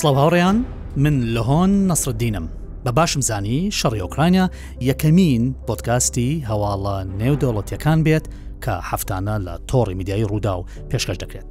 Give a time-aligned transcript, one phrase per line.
[0.00, 0.56] سڵاو هاوڕیان
[1.04, 2.46] من لە هۆن نەسرددینم
[2.84, 4.46] بە باشم زانی شەڕی ئۆکرانیا
[4.90, 8.24] یەکەمین پۆتکاستی هەواڵە نێودەوڵەتیەکان بێت
[8.64, 11.50] کە هەفتانە لە تۆڕی میدیایی ڕوودا و پێشکەش دەکرێت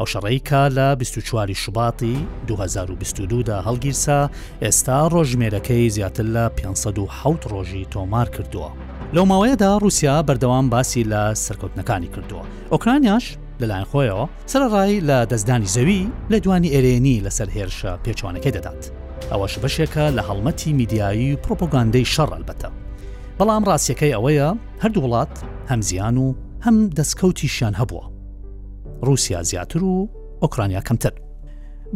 [0.00, 2.16] ئەو شەڕێکا لە 24واری شوباتی
[2.48, 4.20] 2022دا هەڵگیرسا
[4.62, 6.98] ئێستا ڕۆژمێرەکەی زیاتر لە 500
[7.52, 8.70] ڕۆژی تۆمار کردووە.
[9.14, 13.24] لەو ماوەیەدا رووسیا بەردەوام باسی لە سەرکەوتنەکانی کردووە ئۆکرانیاش
[13.62, 16.00] لەلایەن خۆیەوە سەرڕایی لە دەستدانی زەوی
[16.32, 18.82] لە دوانی ئێرێنی لەسەر هێرشە پێچوانەکەی دەدات
[19.30, 22.70] ئەوەش بەشێکە لە هەڵمەتی میدیایی پرۆپۆگاندەی شەڕەلبەتە
[23.38, 24.48] بەڵام ڕاستیەکەی ئەوەیە
[24.82, 25.34] هەردوو وڵات
[25.70, 26.26] هەمزیان و
[26.66, 28.04] هەم دەستکەوتیشیان هەبووە
[29.06, 29.96] رووسیا زیاتر و
[30.42, 31.12] ئۆکرانیا کەمتر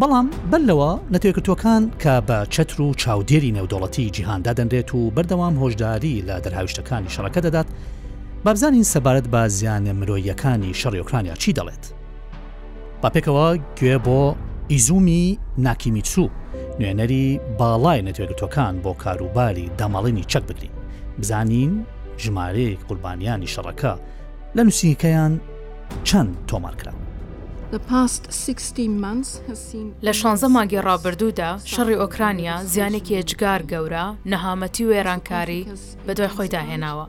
[0.00, 6.34] بەڵام بەلەوە نەتێکردوەکان کە بە چتر و چاودێری نێودوڵەتی جیهاندا دەنرێت و بەردەوام هۆشداری لە
[6.44, 7.68] دەرهاویشتەکانی شەڕەکە دەدات
[8.46, 11.84] بابزانین سەبارەت بە زیانە مرۆیەکانی شەڕیۆکرانیا چی دەڵێت
[13.02, 14.34] با پێکەوە گوێ بۆ
[14.72, 16.28] ئیزومی ناکیمیچوو
[16.80, 17.26] نوێنەری
[17.58, 20.72] باڵای نەتێگوتەکان بۆ کاروباری داماڵێنی چەک بگرین
[21.20, 21.72] بزانین
[22.24, 23.92] ژمارەیەک قوربانیانی شەڕەکە
[24.56, 25.32] لە نووسیکەیان
[26.08, 27.02] چەند تۆمارکراوە
[30.06, 35.66] لە شانزە مانگی ڕابردوودا شەڕی ئۆکرانیا زیانێکی ئەجگار گەورە نەهامەتی وێرانکاری
[36.06, 37.06] بەدوای خۆی داهێناوە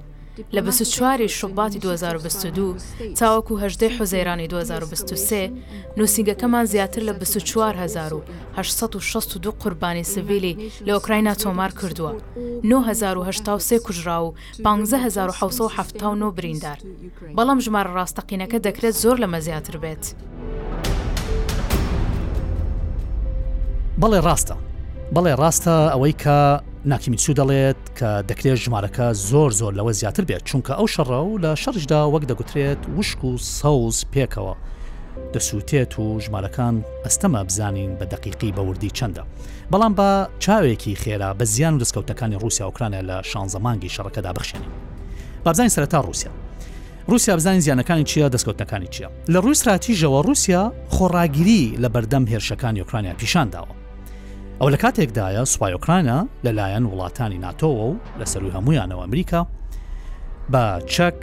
[0.54, 2.76] لە 24واری شوباتی 2022
[3.16, 5.52] چاوەکو هەژدەی حوزەیرانی 2023
[5.98, 7.90] نووسنگەکەمان زیاتر لە 24
[9.60, 12.14] قوربانی سڤیلی لە ئۆکراینا تۆمار کردووە
[12.64, 14.34] 1970 کوژرا و
[14.66, 16.78] 1970 بریندار
[17.38, 20.14] بەڵام ژمارە ڕاستەقینەکە دەکرێت زۆر لەمە زیاتر بێت.
[24.02, 24.56] بەڵێ ڕاستە
[25.14, 26.38] بەڵێ ڕاستە ئەوەی کە
[26.94, 31.52] ناکیمیچو دەڵێت کە دەکرێت ژمارەکە زۆر زۆر لەوە زیاتر بێت چونکە ئەو شەڕە و لە
[31.64, 34.54] شەرشدا وەک دەگوترێت وشک و سەوز پێکەوە
[35.34, 39.24] دەسووتێت و ژمارەکان ئەستەمە بزانین بە دەقیقی بەوردی چەندە
[39.72, 44.72] بەڵام بە چاوێکی خێرا بە زیان و دەستکەوتەکانی رووسیا ئۆکرانیا لە شانزەمانگی شەڕەکەدا بخشێنین
[45.46, 46.32] بابزانین سەرەتا رووسیا
[47.08, 53.77] رووسیا بزانین زیانەکانی چیە دەستکەوتەکانی چیە لە ڕوویسراتیژەوە رووسیا خۆڕاگیری لە بەردەم هێرشەکانی ئۆکرانیا پیشانداوە
[54.62, 59.42] ئەو لە کاتێکدایە سوپایۆکرانە لەلایەن وڵاتانی ناتۆوە و لەسەر و هەمویانەوە ئەمریکا
[60.52, 61.20] بە چەک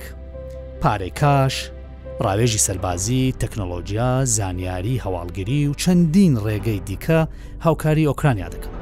[0.83, 1.55] پارێکاش
[2.25, 7.19] ڕاوێژی سەربازی تەکنەلۆژیا زانیاری هەواڵگیری و چەندین ڕێگەی دیکە
[7.65, 8.73] هاوکاری ئۆکرانیا دەکەن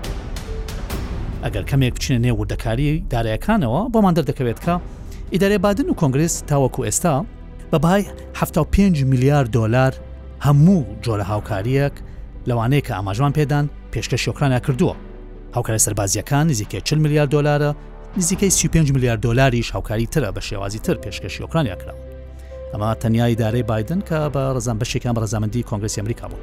[1.45, 4.75] ئەگەر کەمێک بچینە نێ وردەکاری دارایەکانەوە بۆمان دەردەکەوێت کە
[5.33, 7.15] ئیدارێ بادن و کۆنگرس تاوەکو ئێستا
[7.73, 8.03] بە بای
[8.73, 9.93] 5 میلیارد دلار
[10.47, 11.93] هەموو جۆرە هاوکاریەک
[12.49, 13.67] لەوانەیە کە ئاماژوان پێدان
[13.97, 14.95] پێشکەش شۆکرانە کردووە
[15.55, 17.75] هاوکارە سەربازیەکان نزیکە 40 میلیارد دلارە
[18.19, 22.03] نزیکەی 35 میلیارد دلاریش هاوکاری ترە بە شێوازی تر پێشکەشی ئۆکرانیا کراوە
[22.73, 26.41] ئەمە تەنیای دارەی بادن کە بە ڕزان بەشێکان ڕزامەندی کۆنگرسی ئەمریکا بوو.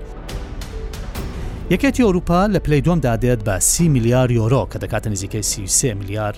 [1.72, 5.42] یەکێتی ئەوروپا لە پلەی دۆم دادێت بە سی میلیار یۆرۆ کە دەکاتە نزیکەی
[5.78, 6.34] سی میلیار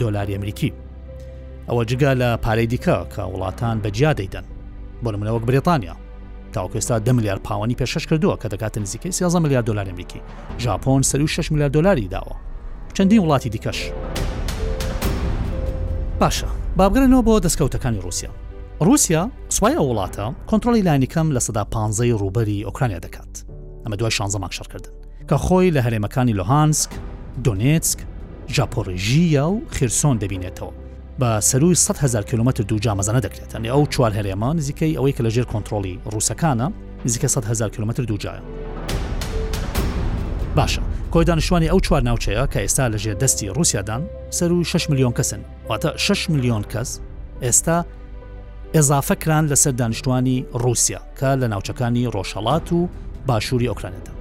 [0.00, 0.72] دلاری ئەمریکی.
[1.68, 4.44] ئەوە جگە لە پارەی دیکە کە وڵاتان بەجیا دەیدەن
[5.04, 5.96] بۆ نمونەوەک بریتانیا
[6.52, 10.20] تاوکێستا 10 میلیارد پاوەنی پێشش کردووە کە دەکاتە نزیکەی 13 میلیارد دلار ئەمریکی
[10.60, 12.34] ژاپۆن 6 میلیارد دلاری داوە
[12.94, 13.76] چەندین وڵاتی دیکەش
[16.20, 16.46] باشە
[16.78, 18.30] بابگرنەوە بۆ دەستکەوتەکانی رووسیا
[18.80, 23.44] رووسیا سوای ئەو وڵاتە کۆنتترۆلی لاینیکەم لە سەدا پانزەی ڕوبەری ئۆکرانیا دەکات
[23.86, 24.92] ئەمە دوای شانزەمان شەرکردن
[25.28, 26.90] کە خۆی لە هەرێمەکانی لۆهانسک
[27.44, 27.98] دۆنێتسک
[28.54, 30.74] ژاپۆڕژیە و خیرسۆن دەبینێتەوە
[31.20, 35.46] بە سەروی 100هزار کیلومتر دوو جامەزانە دەکرێت ئەنی ئەو چوار هەرێمان نزیکەی ئەوەی کە لەژێر
[35.52, 36.68] کۆنتترۆلی ڕووسەکانە
[37.06, 38.42] نزیکە 100هزار کیلومتر دووجایە
[40.58, 40.80] باشە
[41.12, 44.02] کۆی دانیشتوانی ئەو چوار ناوچەیە کە ئێستا لەژێر دەستی رووسیادان
[44.38, 46.90] سەر و 6 میلیۆن کەسن واتە 6 میلیۆن کەس
[47.42, 47.78] ئێستا
[48.74, 52.88] ئێزافەکران لەسەر دانیشتوانی رووسیا کە لە ناوچەکانی ڕۆژهڵات و
[53.26, 54.17] باشووری ئۆکرانێتە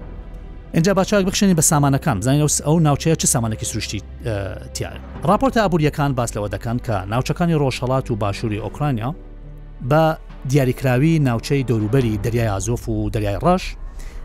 [0.74, 4.02] اینجا باچاک بخشێنی بە سامانەکان زانین ئەو ناوچەیە چه سامانەکی سروشتی
[4.74, 9.16] تیان راپۆرتە ئابوووریەکان باس لەوە دەکەن کە ناوچەکانی ڕۆژهڵات و باشووری ئۆکرانیا
[9.90, 10.18] بە
[10.50, 13.64] دیاریکراوی ناوچەی دەوروبەری دەریای ئازۆف و دەریای ڕەش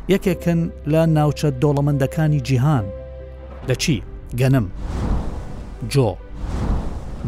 [0.08, 2.84] یەکێکن لە ناوچە دۆڵەمەندەکانی جیهان
[3.68, 4.02] لە چی
[4.38, 4.64] گەنم
[5.88, 6.16] جۆ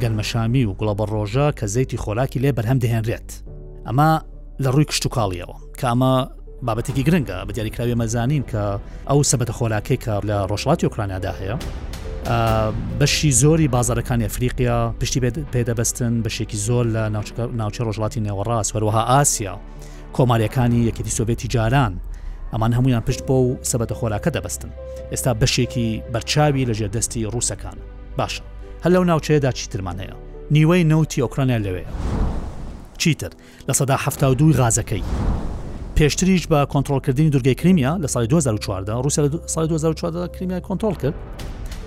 [0.00, 3.28] گەنمەشامی و گوڵە بە ڕۆژە کە زەیتی خۆلاکی لێ بەرهەم دەهێنرێت
[3.86, 4.10] ئەمە
[4.64, 8.62] لە ڕووی کشتتوکاڵیەوە کامە بابەتێکی گرنگە بە دیاریکراوی مەزانین کە
[9.10, 11.56] ئەو سەبەتە خۆلاکەی کە لە ڕۆژڵاتی ئۆکرانیادا هەیە
[13.00, 15.20] بەشی زۆری بازارەکانی ئەفریقیا پشتی
[15.54, 17.02] پێدەبستن بەشێکی زۆر لە
[17.60, 19.54] ناوچە ڕۆژڵاتی نێوەڕاست وەروەها ئاسیا
[20.16, 21.94] کۆماریەکانی یەکێتی سۆڤێتی جاران
[22.52, 24.70] ئەمان هەمویان پشت بۆ و سەبەتە خۆلاکە دەبستن
[25.12, 27.78] ئێستا بەشێکی بەرچاوی لە ژێردەستی ڕووسەکان
[28.18, 28.42] باشە
[28.84, 30.14] هەل لەو ناوچەیەدا چیترمان هەیە
[30.50, 31.90] نیوەی نوتی ئۆکرانیا لەوەیە
[33.00, 33.30] چیتر
[33.68, 35.04] لە سەدا ه دووی غازەکەی
[36.00, 41.14] پێشتریش بە کۆنتترۆلکردنی دوورگەی کریمیا لە ساڵی 2014 رووسیا سال 2014 کریمیا کۆنتترۆل کرد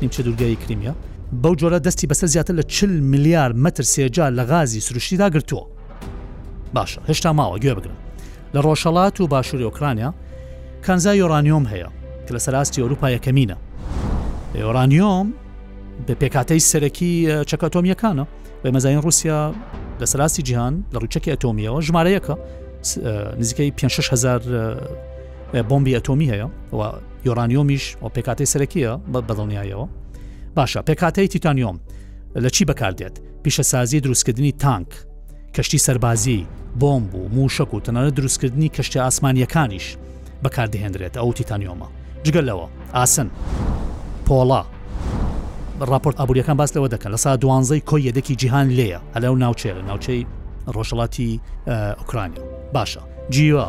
[0.02, 0.96] نیمچە دوورگەی کریمیا
[1.44, 5.66] بەو جۆرە دەستی بەسەر زیاتر لە چ میلیار متر سێجا لە غازی سروشتیدا گرتووە
[6.76, 7.98] باشە هێشتا ماوە گوێ بگرن
[8.56, 10.14] لە ڕۆژەڵات و باشووری ئۆکرانیا
[10.86, 11.90] کانزای یۆرانیۆم هەیە
[12.28, 13.56] کە لە سەراستی ئەوروپا یەکەمینە
[14.68, 15.28] ئۆرانیۆم
[16.08, 17.14] بە پێکاتەی سەرەکی
[17.50, 18.26] چەکەتۆمیەکانە
[18.64, 19.54] بە مەزایین رووسیا
[20.02, 22.36] لە سەراسی جیهان لە ڕوچەکی ئەتۆمیەوە ژمارەیەکە
[23.40, 24.42] نزیکەی 500هزار
[25.70, 26.92] بمبی ئەتۆمی هەیە و
[27.26, 29.88] یۆرانیۆمیش و پێکاتی سەرەکیە بە بەدڵنیایەوە
[30.56, 31.78] باشە پێکاتی تیتانیۆم
[32.38, 34.88] لە چی بەکاردێت پیشەسازی دروستکردنی تانک
[35.54, 36.46] کەشتی سەربازی
[36.80, 39.98] بۆمب و موشک و تەنانە دروستکردنی کەشتی ئاسمانیەکانیش
[40.44, 41.88] بەکاردەهێنرێت ئەو تیتانیۆمە
[42.26, 43.28] جگەلەوە ئاسن
[44.28, 44.64] پۆڵا
[45.92, 49.82] راپۆرت ئابوووریەکان باس لەوە دەکەن لە سا دوانزەی کۆی یەدەکی جیهان لێە هەلە و ناوچێرە
[49.90, 50.26] ناوچەی
[50.68, 51.40] ڕۆژەڵاتی
[52.00, 53.00] ئوکرانیا باشە
[53.32, 53.66] جیوە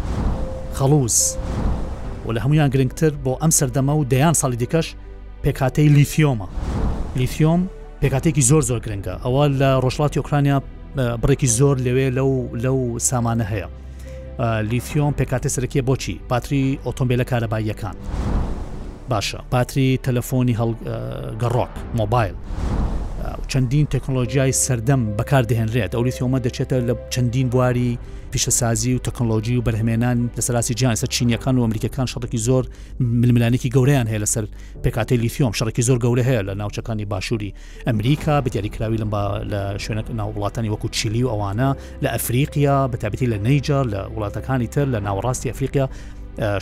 [0.74, 1.36] خەڵوس
[2.26, 4.86] و لە هەمویان گرنگتر بۆ ئەم سەردەمە و دەیان ساڵی دیکەش
[5.46, 6.46] پێکاتەی لیفیۆمە
[7.16, 7.68] لیفیۆم
[8.02, 10.62] پێکاتێکی زۆر زۆر گرنگە ئەوە لە ڕۆژڵاتی ئۆکرانیا
[11.22, 12.30] بڕێکی زۆر لەوێ لەو
[12.64, 13.68] لەو سامانە هەیە
[14.70, 17.96] لیفیۆم پێکاتێ سەرەکیە بۆچی پاتری ئۆتۆمبیلە کارەباییەکان
[19.10, 20.70] باشە پاتری تەلەفۆنی هەڵ
[21.42, 22.36] گەڕۆک مۆبایل
[23.50, 27.98] چەندین تەکنۆلۆژیای سەردەم بەکاردەهێنرێت ئەو لیفیۆمە دەچێتە لە چەندین بواری
[28.30, 32.64] پیشەسازی و تەکنۆلۆژی و بەرهمێنان لەسەراسی جیان سەر چینیەکان و ئەمریکەکان شەڕکی زۆر
[33.00, 34.44] ململانێکی گەورەیان هەیە لەسەر
[34.82, 37.54] پێکاتی لیفیۆم شەڕکی زۆر گەورە هەیە لە ناوچەکانی باشووری
[37.86, 39.10] ئەمریکا بە دیاریکراوی لەم
[39.52, 41.70] لە شوێنە ناوڵاتانی وەکو چیلی و ئەوانە
[42.02, 45.86] لە ئەفریقیا بەتابەتی لە نەیجار لە وڵاتەکانی تر لە ناوەڕاستی ئەفریقیا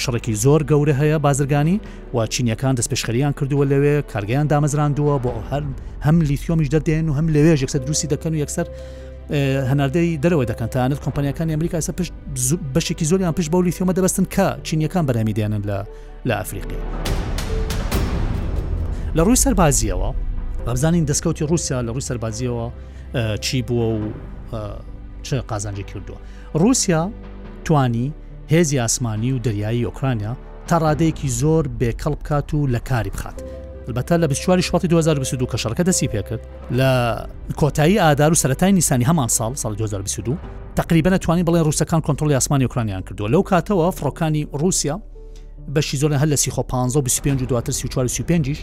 [0.04, 1.80] شڕێکی زۆر گەورە هەیە بازرگانی
[2.14, 5.62] و چینیەکان دەستپێشخەریان کردووە لەوێ کارگەیان دامەزراندووە بۆ هەر
[6.06, 8.66] هەم لیفیۆمیش دەدێن و هەم لەوێژ یەکسەر دروستی دەکەن و یەکسەر
[9.30, 12.12] هەناردەی دەرەوە دەکەن تاانت کۆمپانیەکانی ئەمریکا سە پشت
[12.74, 15.78] بەشێکی زۆریان پشت بەولی فیۆمە دەبستن کە چینیەکان بەرامی دێنن لە
[16.28, 16.78] لە ئەفریقی
[19.16, 20.10] لە ڕووی سەربازیەوە
[20.66, 22.66] ئەبزانین دەستکەوتی رووسیا لە ڕووی سەربازیەوە
[23.44, 23.86] چی بووە
[24.52, 24.56] و
[25.22, 26.18] چ قازانجی کردووە
[26.54, 27.10] رووسیا
[27.64, 28.12] توانی
[28.50, 30.34] هێزی ئاسمانی و دەریایی ئۆکرانیا
[30.68, 33.42] تا ڕادەیەکی زۆر بێکەڵ بکات و لە کاری بخات
[33.94, 36.40] بەتا لە 24 شی 2022 کە شەکە دەسی پێکرد
[36.72, 36.90] لە
[37.56, 40.36] کۆتایی ئادار و سەتای نیسانی هەمان ساڵ سال 2022
[40.76, 44.98] تقریبا نتوانین بڵێن رووسەکان کۆنتترۆلی ئاسمانی اوکرانیان کردووە لەو کاتەوە فڕۆکانی رووسیا
[45.74, 48.58] بەشی زۆر هەل لە سیخۆ 15 دواتر 45ش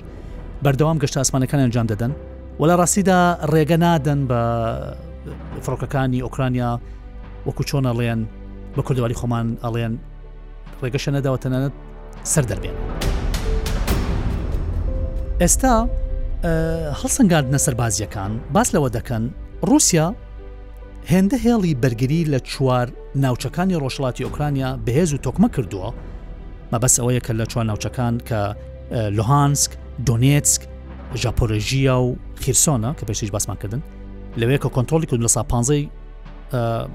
[0.65, 2.11] بەردەوام گەشت ئاسمانەکان ئەنجام دەدەن
[2.59, 4.39] و لە ڕاستیدا ڕێگە نادەن بە
[5.63, 6.79] فڕۆکەکانی ئۆکرانیا
[7.47, 8.25] وەکو چۆن ئەڵێن
[8.77, 9.93] بە کوردواری خۆمان ئەڵێن
[10.83, 11.73] ڕێگەشە نەداوەتەنانەت
[12.23, 12.77] سەر دەربێن.
[15.41, 15.75] ئێستا
[17.01, 19.23] هەڵسەنگاردنە سەربازیەکان باس لەوە دەکەن
[19.69, 20.07] رووسیا
[21.11, 22.87] هێندە هێڵی بەرگری لە چوار
[23.23, 25.89] ناوچەکانی ڕۆژڵاتی ئۆکرانیا بەهێز و تۆکمە کردووە
[26.73, 28.41] مەبەس ئەوەیە کە لە چوار ناوچەکان کە
[29.17, 29.71] لۆهانسک
[30.07, 30.61] دۆنێتسک
[31.23, 32.07] ژاپۆرژیا و
[32.43, 33.81] خیرسۆنە کە پێشش باسمانکردن
[34.39, 35.83] لەوەیە کە کۆنتترۆلی کرد لە سا پانزەی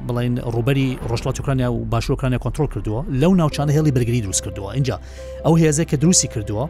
[0.09, 4.97] بڵین ڕوبەری ڕۆژڵات اوکرانیا و باشوکرانیا کۆنتترۆل کردووە لەو ناوچانە هێڵی بەرگری دروست کردووە اینجا
[5.45, 6.65] ئەو هێزەیە کە دروستی کردووە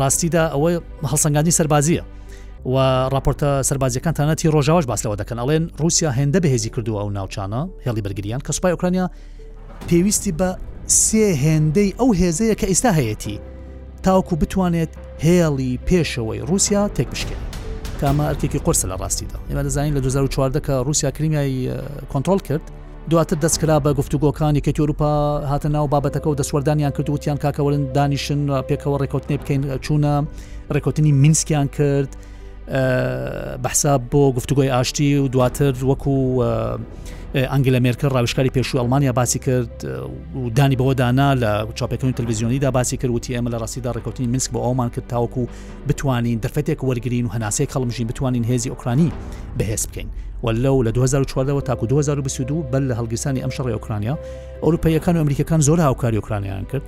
[0.00, 0.76] ڕاستیدا ئەوەی
[1.12, 2.02] هەڵسەنگانی سربازیە
[2.74, 2.76] و
[3.14, 8.52] راپۆرتە سربازیەکانتانەتی ڕۆژاوش باسەوە دەکەن ئەڵێن رووسیا هێندە بەهێزی کردووە و ناوچانە هێڵی بەرگریان کە
[8.56, 9.06] سوپای ئۆکرانیا
[9.88, 10.48] پێویستی بە
[11.04, 13.38] سێ هێندەی ئەو هێزەیە کە ئێستا هەیەی
[14.04, 14.92] تاوکو بتوانێت
[15.26, 17.42] هێڵی پێشەوەی رووسیا تێک بشکێن
[18.00, 21.60] کامە ئەرکێکی قرسە لە ڕاستیدا ئێمە دەزانین لە 2014 کە رووسیا کریمیایی
[22.12, 22.64] کۆنتترۆل کرد
[23.10, 28.62] دواتر دەستکرا بە گفتوگۆکانی کە تۆروپا هاتە ناو بابەتەکە و دەسوەردانیان کرد وتیان کاکەورن دانیشن
[28.62, 30.24] پێکەوە ڕێکوتنێ بکەین چوونە
[30.74, 32.12] ڕێکوتنی منسکیان کرد
[33.62, 36.42] بەحساب بۆ گفتوگۆی ئاشتی و دواتر وەکو
[37.36, 39.84] ئەنگلە مێرکە ڕاوشکاری پێشوو ئەلمانیا باسی کرد
[40.44, 44.50] و دانی بەوە دانا لە چاپەکەون تلویزیۆنیدا باسی کرد وتی ئەمە لە ڕاستیدا ڕێکوتنی منسک
[44.50, 45.46] بە ئەومان کرد تاوکو
[45.88, 49.12] بتوانین دەرفەتێک وەرگین و هەناسەیە کەڵمژین بتوانین هێزی ئۆکرانی
[49.58, 50.08] بەهێز بکەین
[50.44, 54.14] لەو لە 2004ەوە تاکو 2022 بەل لە هەلگیستانی ئەم شڕی ئۆکرانیا
[54.62, 56.82] ئەوروپیەکان و ئەمریکەکان زۆر هاوکاری ئۆکرانیان کرد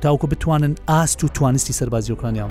[0.00, 2.50] تاوکو بتوانن ئاست و توانستی سەربازی ئۆکرانیان.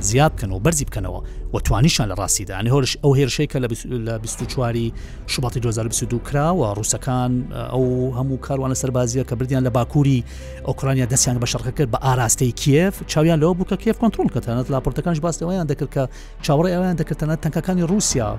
[0.00, 4.92] زیاد بکەن و بەرزی بکەنەوە و توانیشان لە ڕاستیدا ئەنی هۆرش ئەو هێرشەیەکە لە 24واری
[5.32, 7.32] شباتی 2022 کراوە ڕوسەکان
[7.72, 10.24] ئەو هەموو کاروانە سەربازیە کە بردیان لە باکووری
[10.66, 15.20] ئۆکرانیا دەستیان بە شەرخە کرد بە ئاراستەی کیف چاویان لەوە بووکە کیف کۆنتترۆل کەتەنەت لاپۆرتەکانش
[15.24, 16.02] باستەوەیان دەکرد کە
[16.46, 18.38] چاوەڕێ ئەویان دەکردەنە تەنکەکانی رووسیا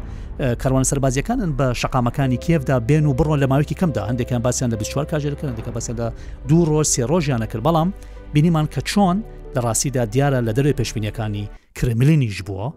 [0.62, 5.06] کاروانە سەربازیەکانن بە شقامەکانی کیفدا بێن و بڕۆن لە ماوەیەکی کەمدا هەندێکیان باسییان لە 24
[5.12, 6.08] کاژێرەکەن دەکە بەسەدا
[6.50, 7.88] دوو ڕۆژ سێ ڕۆژیانە کرد بەڵام
[8.34, 9.18] بینیمان کە چۆن
[9.56, 11.46] لە ڕاستیدا دیارە لە دەروێ پێشبینیەکانی
[11.76, 12.68] کرملینیش بووە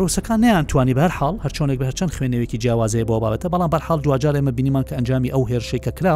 [0.00, 4.52] ڕوسەکان نیان توانی بەر حاڵ هەرچۆنێک بە چەند خوێنەوەکی جیاوازەیە بۆ بابەتە بەڵام بەرحاڵ دوجارێمە
[4.58, 6.14] بینیمان کە ئەنجامی ئەو هێرشەی کە کرا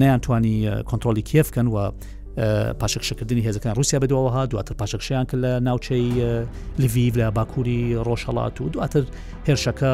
[0.00, 0.54] نیان توانی
[0.88, 1.76] کۆنتترۆلی کێفکەن و
[2.80, 6.46] پاشەکشەکردنی هێزەکان رووسیا بەدوەوەها دواتر پاشەکشیان کرد لە ناوچەی
[6.78, 9.02] لیڤیو لە باکووری ڕۆژهڵات و دواتر
[9.46, 9.90] هێرشەکە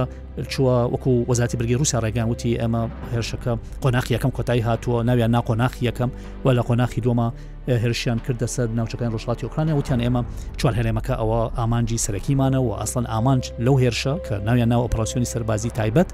[0.53, 2.83] چوە وەکو وەزاتی برگی رووسیا ڕێگان وتی ئەمە
[3.15, 6.11] هێرشەکە قۆناخی یەکەم کۆتایی هاتووە ناویان ناکۆناخی یەکەم
[6.45, 7.29] و لە قۆناخی دومە
[7.69, 10.25] هێرشیان کردە سەر ناوچەکان ڕۆژڵاتی ئۆکرانیا وتیان ئێمە
[10.61, 15.71] چوار هەرێمەکە ئەوە ئامانجی سەرەکیمانە و ئەسڵەن ئامانج لەو هێرشە کە ناویان ناو ئۆپراسسیۆنی سەربازی
[15.71, 16.09] تایبەت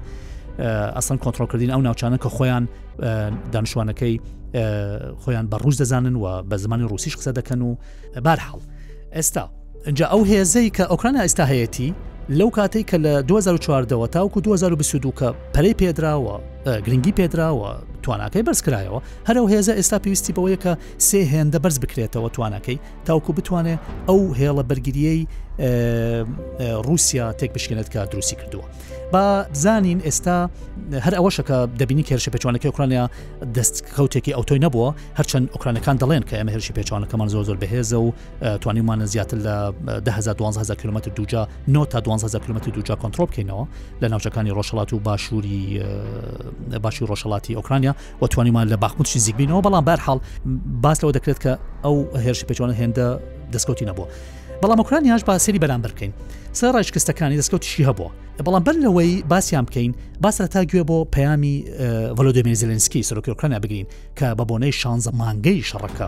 [0.97, 2.63] ئەسن کۆنتترۆلکردین ئەو ناوچانە کە خۆیان
[3.51, 4.15] دانیشتوانەکەی
[5.23, 7.75] خۆیان بە ڕووش دەزانن و بە زمانی ڕوسیش قسە دەکەن و
[8.25, 8.61] بارحاڵ
[9.15, 9.49] ئێستا
[9.85, 11.91] اینجا ئەو هێزەی کە ئۆکرانە ئێستا هەیەی
[12.29, 15.27] لەو کاتێک کە لە 2014 تاوکو 2022 کە
[15.57, 16.37] پەلەی پێدراوە
[16.87, 17.71] گرنگی پێدراوە
[18.07, 18.99] تواناکەی بەرزکرایەوە
[19.29, 20.73] هەرو هێزە ئێستا پێویستی بەوەیە کە
[21.07, 25.21] سێ هێندە بەرز بکرێتەوە توانەکەی تاوکو بتوانێت ئەو هێڵە بەرگریەی
[26.87, 28.65] رووسیا تێک بشکێنێت کە دروستی کردووە.
[29.13, 30.39] با بزانین ئێستا
[31.05, 33.05] هەر ئەوەشەکە دەبینی کێرشە پێچوانەکەی ئۆکرانیا
[33.55, 38.09] دەستکەوتێکی ئەوتۆی نەبووە هەرچەند ئۆکرانەکان دەڵێن کە ئەمە هێرشی پێچوانەکەمان زۆر زۆر بەهێزە و
[38.61, 39.37] توانیمانە زیاتر
[40.05, 43.65] لە 12 کیلومتر دوجا 9 تا 12 کیلومتر دوجا کۆنتترۆل بکەینەوە
[44.01, 45.83] لە ناوچەکانی ڕۆژەڵات و باشووری
[46.83, 50.19] باشی ڕۆژەڵاتی ئۆکرانیا و توانیمان لە باخموچی زیگبینەوە بەڵام بەرحاڵ
[50.83, 51.51] باس لەوە دەکرێت کە
[51.85, 53.07] ئەو هێرش پێچوانە هێندە
[53.53, 54.07] دەستکەوتی نەبووە
[54.61, 56.13] بەڵام ئۆکرانیاش باسیری بەرام بکەین
[56.59, 58.09] سەر ڕایشکستەکانی دەستکەوتشی هەبووە
[58.45, 61.55] بەڵام بەر لەوەی باسییان بکەین باسرە تاگوێ بۆ پەیامی
[62.17, 63.87] ڤلودمێن زلنسکی سەرۆکیۆکرانیا بگرین
[64.17, 66.07] کە بە بۆنەی شانزە مانگەی شەڕەکە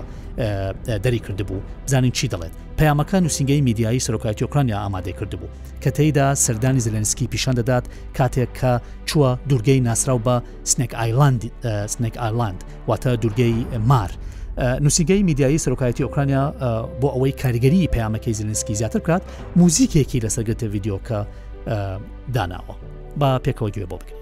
[1.03, 5.47] دەری کردبوو بزانین چی دەڵێت پەیامەکان نووسنگەی میدیایی سەرۆکاتیۆکرانیا ئامادە کردبوو
[5.81, 7.85] کە تیدا سەردانی زلنسکی پیشان دەدات
[8.17, 10.33] کاتێک کە چووە دوورگەی ناسرااو بە
[10.69, 11.41] سنێک ئایلند
[11.93, 14.11] سنێک ئایلند واتە دوورگەی مار.
[14.59, 16.51] نووسنگەی میدیایی سەرۆکایەتی ئۆکرانیا
[17.01, 19.21] بۆ ئەوەی کاریگەری پەیامەکەی زلنسکی زیاتر بکات
[19.55, 21.19] موزیکێکی لە سەرگەتە یددیوکە
[22.33, 22.75] داناوە
[23.17, 24.19] با پێکەوە گوێ بۆ بکەین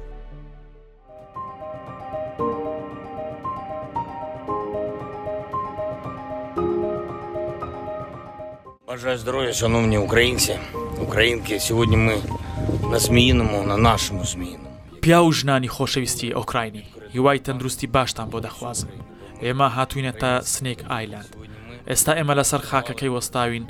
[8.98, 10.54] Бажаю здоров'я, шановні українці,
[11.08, 11.60] українки.
[11.68, 12.16] Сьогодні ми
[12.92, 14.68] на Зміїному, на нашому Зміїному.
[15.02, 18.88] Пیا و ژنانی خۆشەویستی ئۆکراینی هیوای تەندروستی باشتان بۆ دەخوازم.
[19.46, 21.32] ئێمە هاتوینەتە سنێک ئایلند
[21.90, 23.66] ئێستا ئێمە لەسەر خاکەکەی وەستاوین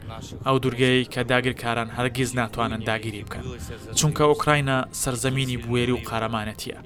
[0.46, 3.46] ئەو دورگەی کە داگیرکاران هەرگیز ناتوانن داگیری بکەن
[4.00, 6.78] چونکە ئۆکراینە سرزەمینی بوێری و قارەمانەتیە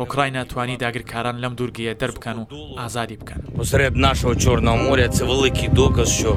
[0.00, 2.44] ئۆکراینە توانی داگیرکاران لەم دورگەیە دەربکەن و
[2.80, 6.32] ئازادی بکەن وزرێب ناشەوە چۆرنامۆرە چڵێکی دۆکەس شۆ.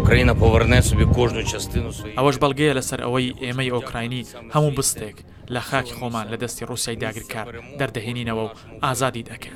[0.00, 4.22] Украіна поверне собі кожну частину свої ئەوەش بەڵگەیە لەسەر ئەوەی ئێمەی ئۆکراینی
[4.54, 5.16] هەموو بستێک
[5.54, 7.46] لە خاکی خۆمان لە دەستی ڕوسای داگرکار
[7.80, 8.50] دەردەهێنینەوە و
[8.84, 9.54] ئازادی دەکەن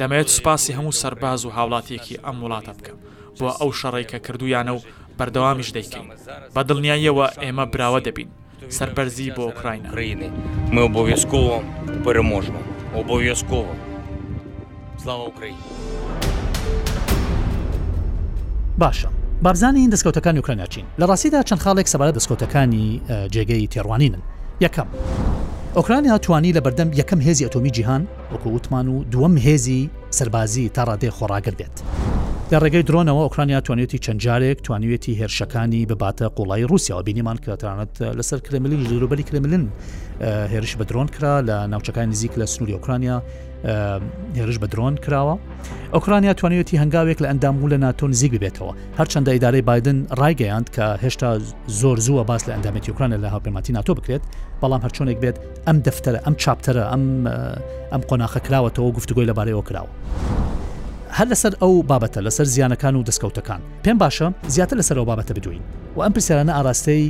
[0.00, 2.98] دەمەوێت سوپاسی هەموو سەرباز و هاوڵاتێکی ئەم وڵاتە بکەم
[3.38, 4.80] بۆ ئەو شەڕێکە کردویانە و
[5.18, 6.06] بەردەوامیش دەیکەین
[6.54, 8.30] بە دڵنیاییەوە ئێمە براوە دەبین
[8.76, 10.30] سەربەرزی بۆ ئۆکراینە ڕینی
[10.74, 11.56] من بۆویسکۆوە
[12.04, 12.62] پرمۆژمە
[12.94, 13.74] ئەو بۆ وێسکۆوە
[15.02, 15.58] سلااو ئۆکراین
[18.82, 19.08] باشە.
[19.42, 23.00] بارزانانی این دەستکەوتەکان یوکرانیا چین لە ڕاستیدا چەند خاڵێک سەبارە دەستکەوتەکانی
[23.34, 24.22] جێگەی تێڕوانینن
[24.60, 24.88] یەکەم
[25.76, 31.08] ئۆکرانیا توانی لە بەردەم یەکەم هێزی ئەتۆمی جیهان وەکووتمان و دووەم هێزی سربازی تا ڕادێ
[31.10, 31.76] خۆراگر بێت.
[32.52, 38.86] لە ڕێگەی درۆنەوە ئۆکرانیا توانێتی چەندجارێک توانوێتی هێرشەکانی بباتە قوڵی رووسیاەوە بینیمان کەترانەت لەسەر کرملی
[38.90, 39.64] ژروبەری کرملن
[40.52, 43.16] هێرش بە درۆن کرا لە ناوچەکان نزیک لە سنووری ئۆکرانیا
[44.36, 45.36] هێرش بە درۆن کراوە
[45.94, 51.30] ئۆکرانیا توانێتی هەنگاوێک لە ئەندامبوو لە ناتۆن زیگ ببێتەوە هەرچەندە ئیدارەی بادن ڕایگەیاند کە هێشتا
[51.80, 54.22] زۆر زووە باس لە ئەندامەتی ئوکرانە لە هاپەرماتی ناتۆ بکرێت
[54.60, 55.36] بەڵام هەرچۆنێک بێت
[55.66, 57.04] ئەم دەفتەرە ئەم چاپتەرە ئەم
[57.92, 59.88] ئەم قۆناخە کراوەتەوە گفتگوی لەبارەیەوە کراوە.
[61.18, 65.62] هەر لەسەر ئەو بابەتە لەسەر زیانەکان و دەستکەوتەکان پێم باشە زیاتر لەسەر ئەو بابەتە بدوین
[65.96, 67.04] و ئەم پرسیارانە ئاراستەی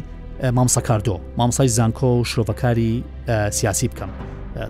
[0.57, 2.95] مامسەکاردۆ مامسای زانکۆ و شرۆڤەکاری
[3.50, 4.11] سیاسی بکەم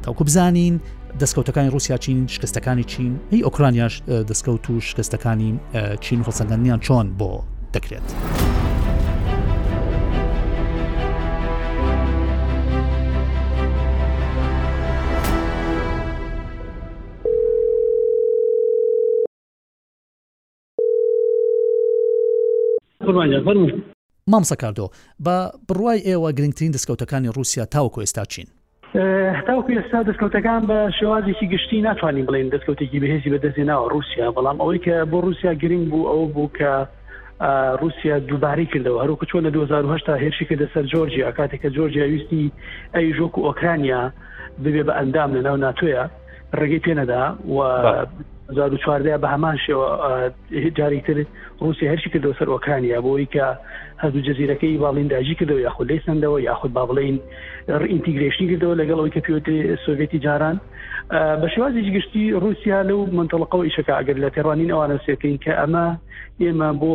[0.03, 0.81] تاوکو بزانین
[1.19, 5.53] دەستکەوتەکانی رووسیا چین شکستەکانی چین هی ئۆکرانیاش دەستکەوت و شکستەکانی
[6.01, 8.15] چین خۆسەنگەنیان چۆن بۆ دەکرێت.
[24.33, 24.87] مامسە کاردۆ
[25.25, 25.37] بە
[25.69, 28.47] بڕوای ئێوە گرنگترین دەستکەوتەکانی رووسیا تاوکۆ ئێستا چین
[29.39, 34.95] هەتاو پێستا دەستکەوتەکان بە شێوازێکی گشتی ناتوانین بڵین دەستکەوتێکی بەهێزی بەدەستێناوە رووسیا بەڵام ئەوەی کە
[35.11, 36.73] بۆ رووسیا گرنگ بوو ئەو بوو کە
[37.81, 42.45] رووسیا دووباری کردەوە هەروکە چۆن لە 2010 هێرشی کە دەسەر جۆرجیا کاتێک کە جۆرجیا ویستی
[42.95, 44.03] ئەی ژۆک و ئۆکرانیا
[44.65, 46.05] ببێ بە ئەندام لە ناو ناتۆیە
[46.59, 47.59] ڕێگەی پێنەدا و
[48.49, 49.89] 1940 بە هەمان شێوە
[50.79, 51.17] جاریتر
[51.61, 53.45] رووسی هەرشی کردەوە سەرۆکانیا بۆی کە
[54.03, 57.17] هەزوو جززیرەکەی باڵینداژی کردەوە یاخود لەیسەندەوە یاخود با بڵین
[57.91, 60.61] ئینتیگرێشنی کردەوە لەگەڵەوەی کە پیوتی سوڤێتی جاران
[61.11, 65.87] بە شێوازی گشتی رووسیا لەو منتەڵقەوە ئیشەکە ئەگەر لە تێڕوانین ئەوانە سێکەین کە ئەمە
[66.41, 66.91] ئێمە بۆ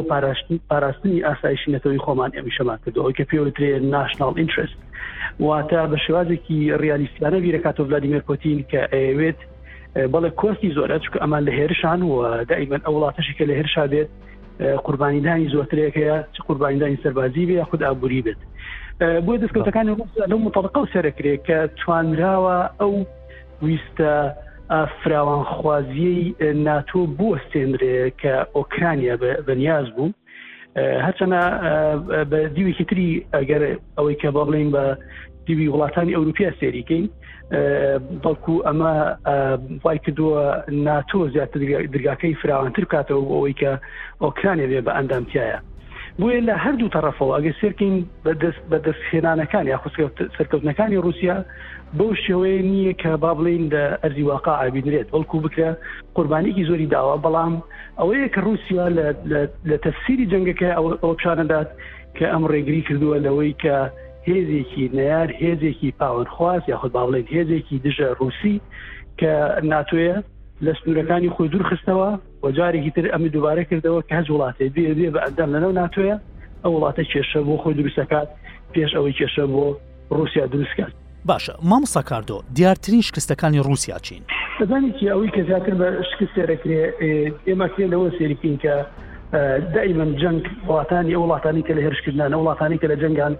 [0.69, 4.77] پاراستنی ئاسایشی نەتەوەی خۆمان ئەمیشەمان کردەوە کە پێوترێ ناشنال ئینترست
[5.45, 9.39] واتە بە شێوازێکی ریالیستانە بیرەکات و ولادیمیر پۆتین کە ئەوێت
[9.95, 14.09] بەڵێ کۆستی زۆرە چکە ئەمان لە هێرشان و دائیمەن ئەو وڵاتەشکە لە هێرشا بێت
[14.85, 18.41] قوربانیدانی زۆترێکەیە چ قوربانیدانی سەربازی بێ خود ئابووری بێت
[19.25, 19.89] بۆی دەستکەوتەکانی
[20.31, 22.93] لەو متەڵقە و سەرکرێت کە توانراوە ئەو
[23.65, 24.13] ویستە
[25.01, 26.21] فراوانخوازیەی
[26.65, 29.15] ناتۆ بۆستێنرێ کە ئۆکرانیا
[29.47, 30.12] بەنیاز بوو
[31.05, 31.41] هەرچەنە
[32.31, 33.62] بە دیوێکی تری ئەگەر
[33.97, 34.85] ئەوەی کە بەڵێن بە
[35.47, 37.05] دیوی وڵاتانی ئەوروپیا سێریکەین
[38.23, 38.93] بەڵکو ئەمە
[39.83, 40.43] وای کردووە
[40.88, 41.59] ناتۆ زیاتر
[41.93, 43.71] درگاکەی فراوانتر کاتەوە ئەوەی کە
[44.23, 45.59] ئۆکرانێ بێ بە ئەندامتیایە
[46.19, 47.95] بۆیە لە هەردوو تەرەفەوە ئەگە سرکەین
[48.71, 49.77] بە دەستخێنانەکان یا
[50.38, 51.38] سەرکەوتنەکانی رووسیا
[51.97, 55.69] بەو شێوەیە نییە کە با بڵین لە ئەرزی واقع ئابیدرێت بەڵکو بکرە
[56.15, 57.53] قوربانیکی زۆری داوا بەڵام
[58.00, 58.85] ئەوەیە کە رووسیا
[59.69, 60.69] لە تەفسیری جەنگەکە
[61.03, 61.69] ئەو پیشانەدات
[62.17, 63.75] کە ئەم ڕێگری کردووە لەوەی کە
[64.27, 68.58] هێزێکی نەار هێزێکی پاوەرخواست یاخود با بڵێن هێزێکی دژە رووسی
[69.22, 69.34] کە
[69.72, 70.18] ناتوێە
[70.65, 72.10] لە سنوورەکانی خۆی دوور خستەوە
[72.44, 76.15] وەجارێکی تر ئەمی دووبارە کردەوە کە هەز وڵاتێ بێ بێ بە ئەدەم لەنەو ناتوێە
[76.63, 78.27] ئەو وڵاتە کێشە بۆ خۆی دروستەکات
[78.74, 79.63] پێش ئەوەی کێشە بۆ
[80.18, 80.94] رووسیا دروستکات
[81.30, 84.22] باشە مامسا کاردۆ دیارترین شکستەکانی رووسیا چین
[84.60, 86.84] دەزانێکی ئەوەی کە زیاتر بە شکستێرەکرێ
[87.48, 88.75] ئێمە کرێ لەوە سێریکین کە
[89.75, 93.36] دائما جنگ وڵاتانی ئەو وڵاتانی کە لە هێرشکردان وڵاتانی کە لە جنگان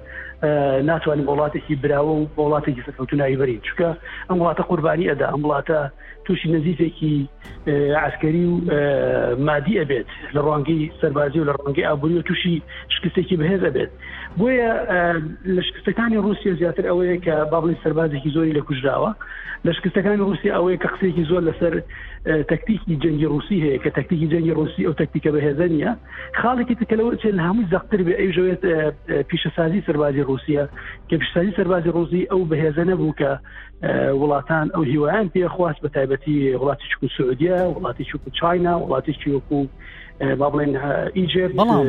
[0.90, 3.90] ناتوانین وڵاتێکی براوە و وڵاتێکی سەکەوتنایی بەرین چکە
[4.30, 5.78] ئەم وڵاتە قوربانی ئەدا ئەم وڵاتە
[6.26, 7.28] تووشی نزیفێکی
[7.98, 8.60] عسکەری و
[9.48, 13.92] مادی ئەبێت لە ڕوانگەی سەربازی و لە ڕوانگەی ئابووری و تووشی شکستێکی بەهێز ئەبێت
[14.40, 14.72] بۆیە
[15.56, 19.12] لە شکستەکانی رووسیا زیاتر ئەوەیە کە بابڵی سەربازێکی زۆری لە کوژراوە
[19.66, 21.74] لە شکستەکانی رووسیا ئەوەیە کە قسێکی زۆر لەسەر
[22.26, 25.92] تەکتیکی جەنگی رووسی هەیە کە تەکتیکی جەنگی رووسی ئەو تەکتیکە بەهێزە نیە
[26.40, 28.64] خاڵێکی تکەلەوە چێن هەمووی زەختر بێ ئەو ژەوێت
[29.30, 30.64] پیشەسازی سەربازی رووسە
[31.10, 33.32] کە پیشسازی سەربازی ڕۆزی ئەو بەهێزە نەبوو کە
[34.22, 39.62] وڵاتان ئەو هیوایان پێخواست بە تایبەتی وڵاتی چکو سعودیا وڵاتی چکو چاینا وڵاتی چیوەکو
[40.40, 40.72] با بڵێن
[41.18, 41.86] ئیجێ بەڵام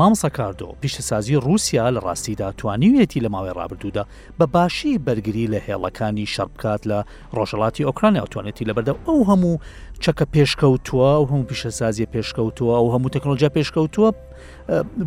[0.00, 4.04] مامسە کاردۆ پیشەسازی رووسیا لە ڕاستیدا توانیوێتی لە ماوەی ڕابردوودا
[4.40, 6.98] بە باشی بەرگری لە هێڵەکانی شەربکات لە
[7.36, 9.60] ڕۆژەڵاتی ئۆکرانیا ئۆتوانێتی لە بەردە ئەو هەموو
[10.04, 14.10] چەکە پێشکەوتووە و هەموو پیشەسازی پێشکەوتووە و هەموو تەکنۆلژیا پێشکەوتووە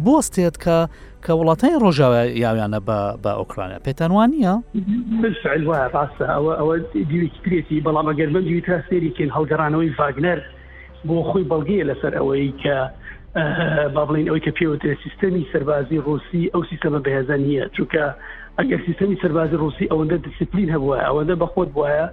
[0.06, 0.78] بستێت کە
[1.26, 2.80] کە وڵاتانی ڕۆژاوە یاویانە
[3.26, 4.54] بە ئۆکرانیا پێتانوانە
[5.96, 6.76] ڕاستە ئەوە ئەوە
[7.10, 10.40] دیویکرێتی بەڵامە گەرمەندوی تا سێریکن هەڵگەرانەوەی ڤاگنەر
[11.08, 12.78] بۆ خۆی بەڵگەیە لەسەر ئەوەی کە
[13.96, 18.04] با بڵین ئەوەی کە پێوتێ سیستەمی سەربازی ڕوسی ئەو سیستەمە بەهێزە نییە چونکە
[18.60, 22.06] ئەگەر سیستەمی سەربازی ڕوسی ئەوەندە دیسپلین هەبووە ئەوەندە بەخۆت وایە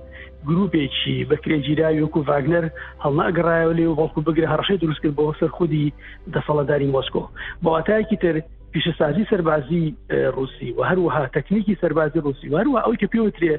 [0.49, 2.65] گرروپێکی بەکرێجیراوی وەکو ڤاگنەر
[3.03, 5.93] هەڵناگەڕایەوە لێ و بەڵکو بگرە هەڕشەی دروستکرد بۆ سەر خودی
[6.35, 7.23] دەسەڵەداری مۆسکۆ
[7.63, 8.35] بەواتایەکی تر
[8.77, 13.55] پیشەسازی سەربازی رووسی و هەروەها تەکنیکی سەربازی رووسی هەروە ئەوی کە پێوترێ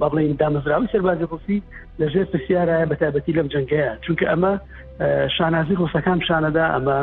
[0.00, 1.58] بەڵین دامەزراوی سەربازی رووسی
[2.00, 4.52] لەژێر پرسیارایە بەتابەتی لەم جنگەیە چونکە ئەمە
[5.38, 6.98] شانازی ڕوسەکان شانەدا ئەمە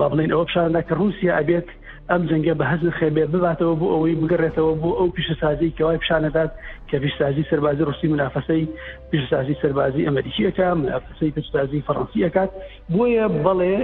[0.00, 1.68] بڵین ئەوە شاندا کە رووسیا ئەبێت
[2.10, 6.50] ئەم جەنگە بە هەز خێبێ بباتەوە بۆ ئەوەی بگەڕێتەوە بۆ ئەو پیشەسازی کەوای پیششانەدات
[6.88, 8.64] کە پیشسازی سەربازی ڕوسی منافەسەی
[9.10, 12.50] پیشسازی سەربازی ئەمریکیەکە منافەسەی پیشسازی فەڕەنسی ئەکات
[12.94, 13.76] بۆیە بەڵێ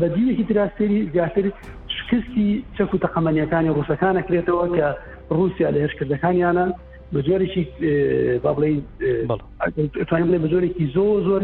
[0.00, 1.46] بەدیوێکی دراستری زیاتر
[1.96, 4.86] شکستی چەک و تەقەمەنیەکانی ڕوسەکانە کرێتەوە کە
[5.36, 6.66] رووسیا لە هێشکردەکانیانە
[7.14, 7.62] بە جۆرێکی
[8.42, 11.42] با بڵێ بە جۆرێکی زۆ زۆر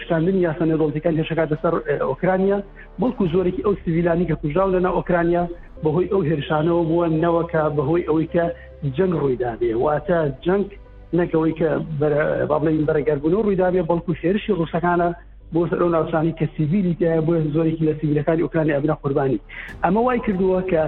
[0.00, 1.74] شکاندنی یاسە نێدۆڵتەکان هێشەکە دەسەر
[2.10, 2.58] ئۆکرانیا
[3.00, 5.44] بەڵکو زۆرێکی ئەو سیویلانی کە کوژاو لەنا ئۆکرانیا
[5.84, 8.44] بەهۆی ئەو هێرشانەوە بووە نەوەکە بەهۆی ئەوەی کە
[8.96, 10.66] جنگ ڕوویدابێ واتە جنگ
[11.18, 11.68] نەکەوەی کە
[12.50, 15.08] بابلین بەرەگەربوون و ڕوویدابێ بەڵکو شێرشی ڕوسەکانە
[15.54, 16.94] بۆ سەر ئەو ناوسانی کە سیویلی
[17.26, 19.40] بۆ زۆرێکی لە سیویلەکانی ئۆکرانی ئەبنا قوربانی
[19.84, 20.82] ئەمە وای کردووە کە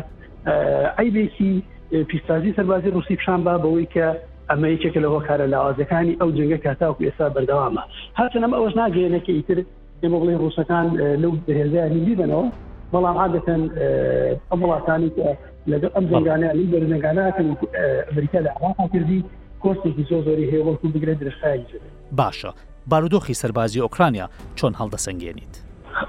[0.98, 1.54] ئەیبێکی
[1.90, 4.08] پیستازی سەربازی رووسی پیشان با بەوەی کە
[4.50, 7.82] ئەمە یەکێکە لەەوە کارە لاوازەکانی ئەو جنگە کاتاوکو ئێستا بەردەوامە
[8.20, 9.58] هاتنەم ئەوش ناگەێنەکە ئیتر
[10.02, 10.86] ئێمە بڵێ ڕوسەکان
[11.22, 12.46] لەو دەهێزیانی بیبنەوە
[12.94, 13.60] بەڵام عادەتەن
[14.50, 15.10] ئەم وڵاتانی
[15.70, 17.46] لەگەڵ ئەم جنگانیان بەرنەگانەکەن
[18.08, 19.24] ئەمریکا لە عراقا کردی
[19.62, 21.64] کۆستێکی زۆ زۆری هێوەکو بگرێت درشتایی
[22.18, 22.50] باشە
[22.90, 24.26] بارودۆخی سەربازی ئۆکرانیا
[24.58, 25.54] چۆن هەڵدەسەنگێنیت.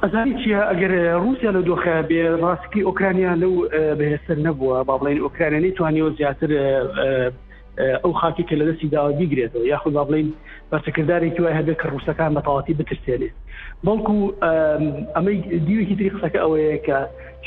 [0.04, 0.92] ئەزانی چیە ئەگەر
[1.24, 3.54] رووسیا لە دۆخە بێ ڕاستکی ئۆکرانیا لەو
[4.00, 6.50] بەهێستر نەبووە با بڵێن ئۆکرانیانی توانیەوە زیاتر
[8.04, 10.28] ئەو خاکی کە لە دەستی داوا بیگرێتەوە یاخود با بڵین
[10.72, 13.30] بەسەکردارێکی وای هەبێت کە ڕوسەکان بەتەواتی بترسێنێ
[13.86, 14.16] بەڵکو
[15.16, 16.98] ئەمەی دیوێکی تری قسەکە ئەوەیە کە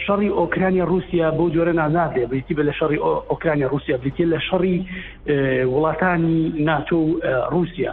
[0.05, 2.99] شەڕی ئۆکرانیا رووسیا بۆ جۆرە نانادێ بریتی بە لە شەڕی
[3.33, 4.77] ئۆکرانیا رووسیا بریتە لە شەڕی
[5.75, 7.01] وڵاتانی ناتۆ
[7.55, 7.93] رووسیا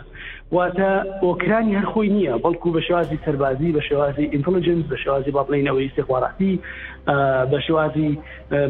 [0.58, 0.90] واتە
[1.28, 6.54] ئۆکرانی هەرخۆی نییە بەڵکو بە شوازی سەربازی بە شێوازی ئینتەلیجنس بە شێوازی باڵینەوەی سێخواڕاتی
[7.52, 8.20] بە شێوازی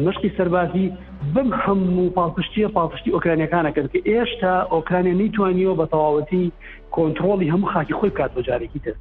[0.06, 0.92] مشکی سەربازی
[1.34, 6.44] بم هەموو پاڵپشتیە پاڵپشتی ئۆکرانیەکانەکەن کە ئێشتا ئۆکرانیا نەیتوانیەوە بە تەواوەتی
[6.96, 8.94] کۆنتترۆلی هەموو خاکی خۆی کات بۆ جارێکی تر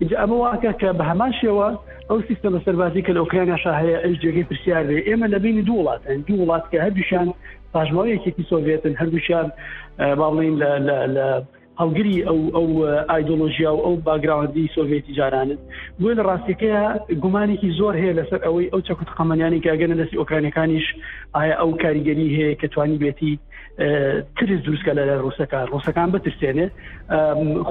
[0.00, 1.68] اینجا ئەمە واکە کە بە هەمان شێوە
[2.10, 5.84] ئەو سیستەمە سەربازی کە لە ئۆکرانیا شاهەیە ئەش جێگەی پرسیار بێ ئێمە لە بینی دوو
[5.84, 7.26] وڵاتەن دوو وڵات کە هەردووشان
[7.74, 9.46] پاژماوەیەکێکی سۆڤێتن هەردووشان
[10.20, 10.54] باڵین
[11.16, 11.26] لە
[11.82, 12.68] هەڵگری ئەو ئەو
[13.12, 15.58] ئایدۆلۆژیا و ئەو باگراوەندی سۆڤێتی جارانن
[16.00, 16.82] بۆ لە ڕاستیەکەیە
[17.22, 20.86] گومانێکی زۆر هەیە لەسەر ئەوەی ئەو چەکوت قەمەیانی کاگەنە دەستی ئۆکرانەکانیش
[21.36, 23.34] ئایا ئەو کاریگەری هەیە کە توانی بێتی
[24.36, 26.66] تری دروستکە لە ڕوسەکە ڕوسەکان بترسێنێ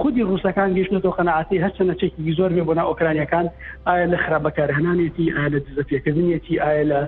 [0.01, 3.45] خودی ڕوسەکان گەشتێتەوە قەنعاتی هەرچەنەچێکی زۆر بێ بۆنا ئۆکرانیەکان
[3.87, 7.01] ئایا لە خراپەکارهێنانێتی ئایا لە دزەپێکردنیەتی ئایا لە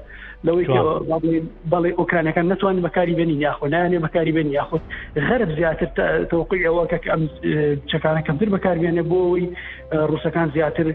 [0.45, 1.39] لەوەی
[1.71, 4.81] بەڵێ ئۆکرانەکان نتوانین بەکاری بنی یاخۆنایانێ بەکاری بنی یاخود
[5.27, 5.87] غەرب زیاتر
[6.31, 7.23] تۆقی ئەوە کە ئەم
[7.91, 9.45] چەکانە کەمتر بەکاربیێنێ بۆەوەی
[10.11, 10.87] ڕوسەکان زیاتر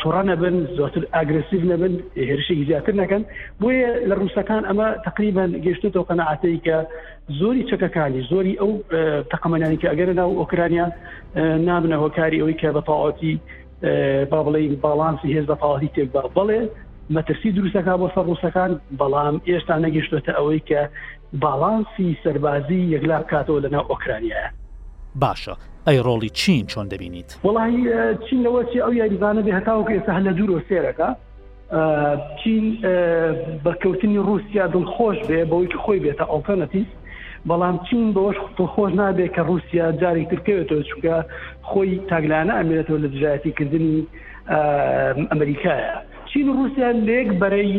[0.00, 1.94] تۆڕانە بن زۆتر ئاگرسیو نەبن
[2.28, 3.22] هێرشی زیاتر نەکەن
[3.60, 6.76] بۆیە لە ڕوسەکان ئەمە تقریبان گەشتێتەوە قەنعاتەی کە
[7.38, 8.72] زۆری چەکەکانی زۆری ئەو
[9.32, 10.86] تەقەمەانی کە ئەگەر ناو ئۆکرانیا
[11.66, 13.34] نابنەوە کاری ئەوی کە بەتەواتی
[14.30, 16.60] با بڵێ باڵانسی هێز بەتەواتی تێک با بڵێ
[17.14, 20.80] مەترسی دروستەکە بۆ سەر ڕوسەکان بەڵام ئێستا نەگەشتێتە ئەوەی کە
[21.42, 24.46] باڵانسی سەربازی یەکلا بکاتەوە لەناو ئۆکرانیاە
[25.24, 25.54] باشە
[25.86, 27.74] ئەی ڕۆڵی چین چۆن دەبینیت وڵی
[28.26, 31.08] چینەوە چی ئەو یاریزانە بێ هەتاوە کە ئێستا لە دوور و سێرەکە
[32.44, 32.64] چین
[33.64, 36.84] بەکەوتنی رووسیا دڵخۆش بێ بەوەیکی خۆی بێتە ئەڵتەنەتی
[37.48, 38.38] بەڵام چین بەەوەش
[38.74, 41.14] خۆش نابێت کە رووسیا جارێک ترکەوێتەوە چونکە
[41.68, 43.96] خۆی تاگلانە ئەمێتەوە لە دژایەتی کردنی
[45.32, 45.86] ئەمریکایە
[46.30, 47.70] چین و رووسیا لێک بەرەی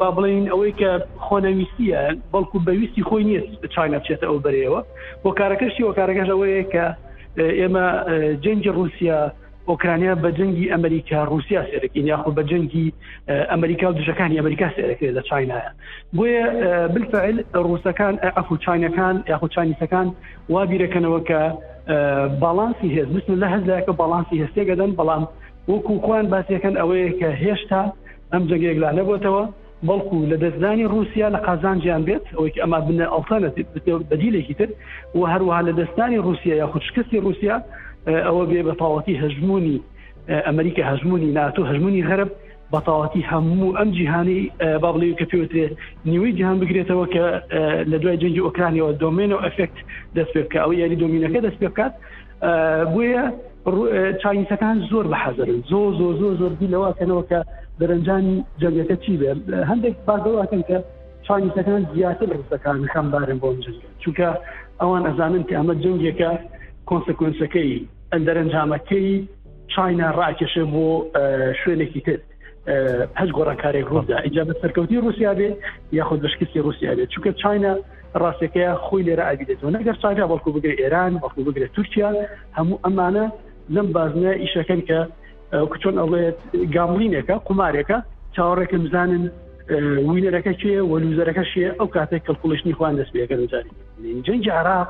[0.00, 0.90] با بڵین ئەوەی کە
[1.26, 2.00] خۆنەویستیە
[2.32, 3.40] بەڵکو بەویستی خۆی نییە
[3.74, 4.80] چاینە بچێتە ئەو بەرەوە
[5.22, 6.86] بۆ کارەکەشی وە کارەکەش ئەوەیە کە
[7.60, 7.86] ئێمە
[8.44, 9.20] جەنجی رووسیا
[9.70, 12.86] ئۆکرانیا بە جەنگی ئەمریکا رووسیا سێرەکەین یاخۆ بە جەنگی
[13.52, 15.70] ئەمریکا و دژەکانی ئەمریکا سێرەکرێت لە چینایە
[16.16, 16.44] بۆیە
[16.94, 17.36] بالفعل
[17.68, 20.06] ڕوسەکان ئەفو چینەکان یاخو چانیسەکان
[20.54, 21.40] وابیرەکەنەوە کە
[22.42, 25.24] باڵانسی هێز بستن لە هەزلاکە باڵانسی هەستێگەدەن بەڵام
[25.72, 27.82] وەکو کوان باسیەکەن ئەوەیە کە هێشتا
[28.32, 29.42] ئەم جەنگێک لا نەبووتەوە
[29.88, 33.62] بەڵکو لە دەستدانی رووسیا لە قازانجییان بێت ئەوەی ئەما بنە ئەڵتانەتی
[34.10, 34.68] بەدیلێکی تر
[35.16, 37.56] و هەروەها لە دەستانی رووسیا یا خوشکستی رووسیا
[38.06, 39.76] ئەوە بێ بەتاوەتی هەژمونی
[40.46, 42.30] ئەمریکا هەژمونی ناتو هەژمونی غەرب
[42.74, 44.40] بەتاوەتی هەموو ئەم جیهانی
[44.82, 45.66] با بڵێ کە پێوترێ
[46.10, 47.24] نیوی جیهان بگرێتەوە کە
[47.90, 49.76] لە دوای جنگی ئۆکرانیەوە دۆمێن و ئەفکت
[50.16, 51.94] دەست پێ بکە ئەو یاری دۆمینەکە دەست پێ بکات
[52.94, 53.24] بۆیە
[54.22, 57.40] چاینسەکان زۆر بە حەزرن زۆ زۆ زۆ زۆر دیلەوەکەنەوە کە
[57.80, 59.30] دەرەنجانی جەنگەکە چی بێ
[59.70, 60.78] هەندێک بازەوەکەن کە
[61.26, 64.28] چاینسەکان زیاتر ڕستەکان خەمبارن بۆم جنگ چونکە
[64.80, 66.32] ئەوان ئەزانن کە ئەمە جنگێکە
[66.90, 67.70] کۆنسکوئنسەکەی
[68.12, 69.10] ئەندەرنجامەکەی
[69.76, 70.86] چاینا ڕاکێشە بۆ
[71.60, 72.18] شوێنێکی تر
[73.20, 75.48] هەش گۆڕانکارێک ڕوودا ئینجا بە سەرکەوتی رووسیا بێ
[75.98, 77.72] یاخود بەشکستی رووسیا بێت چونکە چاینا
[78.22, 82.08] ڕاستەکەی خۆی لێرە ئابیێتەوە نەگەر چاگا بەڵکو بگرێ ئێران بەڵکو بگرێت تورکیا
[82.58, 83.26] هەموو ئەمانە
[83.74, 84.98] لەم بازنە ئیشەکەن کە
[85.72, 86.38] کچۆن ئەڵێت
[86.74, 87.98] گاملینێکە قمارێکە
[88.34, 89.24] چاوەڕێکە مزانن
[90.10, 93.70] وینەرەکە چێ وەلوزەرەکە شێ ئەو کاتێک کەلکوڵشنی خوان دەست بێەکە جاری
[94.26, 94.88] جەنج عراق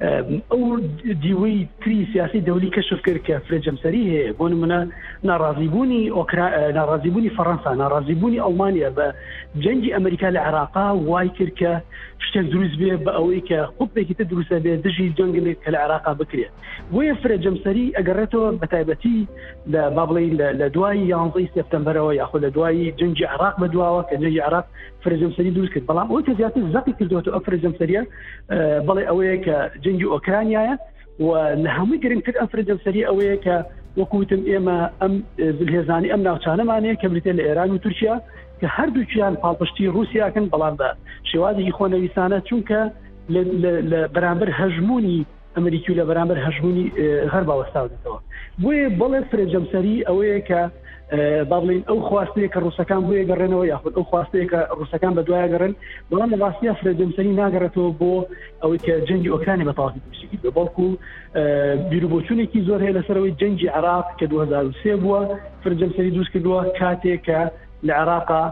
[0.00, 0.78] ئەو
[1.22, 4.80] دیوەی تری سیاسی دەولی کەشف کرد کە فرێجەمسەری هەیە بۆ منە
[5.30, 6.46] ناڕازیبوونی ئۆکرا
[6.78, 9.06] ناڕازیبوونی فەڕەنسا ناڕازیبوونی ئەڵمانیا بە
[9.62, 11.72] جەنگی ئەمریکا لە عراقا وای کرد کە
[12.26, 16.12] شتێک دروست بێ بە ئەوەی کە خوبێکی تە دروستە بێ دژی جەنگێک کە لە عراقا
[16.20, 16.52] بکرێت
[16.94, 19.18] ویە فرێجەمسەری ئەگەڕێتەوە بە تایبەتی
[19.72, 20.30] لە بابڵی
[20.60, 24.64] لە دوای یانزی سپتمبرەوە یاخود لە دوایی جەنجی عراق بەدواوە کە جەنجی عراق
[25.08, 28.02] فرزمسەری دروست کرد بەڵام ئەوی زیاتر زەقی کردوەوە ئە فرزمسەریە
[28.88, 30.74] بڵێ ئەوەیە کە جەنگی ئۆکرانیایە
[31.26, 31.28] و
[31.64, 33.56] لە هەمووی گرنگتر ئە فرزمسەری ئەوەیە کە
[34.00, 35.14] وەکوتم ئێمە ئەم
[35.58, 38.16] زلهێزانی ئەم ناوچانەمانەیە کە بریتێن لە ئێران و تورکیا
[38.60, 40.88] کە هەردووچیان پاڵپشتی رووسیاکن بەڵام بە
[41.30, 42.80] شێوازی خۆنەویسانە چونکە
[43.90, 45.18] لە بەرامبەر هەژمونی
[45.56, 46.86] ئەمریکی لە بەرامبەر هەژمونی
[47.32, 48.18] هەر باوەستاوتەوە
[48.62, 50.60] بۆیە بڵێ فرێجەمسەری ئەوەیە کە
[51.10, 55.48] با بڵین ئەو خواستەیە کە ڕوسەکان بۆیە گەڕێنەوە یاخود ئەو خواستەیە کە ڕوسەکان بە دوایە
[55.52, 55.72] گەڕن
[56.10, 58.12] بەڵام لە باسی فرێدەمسەری ناگەڕێتەوە بۆ
[58.62, 60.86] ئەوەی کە جەنگی ئۆکرانی بە تاواتی پوسیکی بە بەڵکو
[61.90, 65.20] بیرروبچوونێکی زۆر هەیە لەسەرەوەی جەنگی عراق کە 2023 بووە
[65.62, 67.40] فرجەمسەری دروست کردووە کاتێک کە
[67.86, 68.44] لە عراقا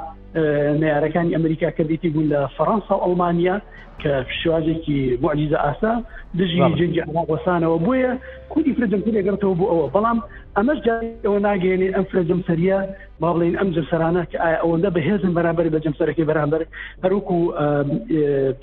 [0.81, 3.57] نارەکانی ئەمریکا کە دیتی بوون لە فەەنسا و ئەڵمانیا
[4.03, 4.11] کە
[4.44, 5.92] شوازێکی معجیزە ئاسا
[6.38, 8.12] دژی جنگی ئەماوەسانەوە بۆیە
[8.53, 10.18] کوردی فرجم پێگەرتەوە بۆ ئەوە بەڵام
[10.57, 10.79] ئەمەش
[11.25, 12.79] ئەوە ناگەێنێ ئەم فرجم سەریە
[13.20, 16.62] با بڵێن ئەم جەسەرانە کە ئایا ئەوەندە بەهێزن بەرامبەر بە جەمسەرەکەی بەرامبەر
[17.05, 17.37] هەروکو